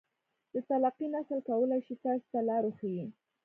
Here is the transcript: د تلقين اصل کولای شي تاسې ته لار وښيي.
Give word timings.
د 0.53 0.55
تلقين 0.69 1.11
اصل 1.21 1.39
کولای 1.49 1.79
شي 1.87 1.95
تاسې 2.03 2.25
ته 2.31 2.39
لار 2.47 2.63
وښيي. 2.67 3.05